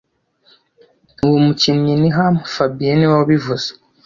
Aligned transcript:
Uwo 1.25 1.37
mukinnyi 1.45 1.93
ni 2.01 2.09
ham 2.17 2.35
fabien 2.53 2.95
niwe 2.97 3.13
wabivuze 3.19 3.67